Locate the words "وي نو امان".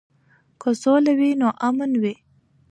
1.19-1.91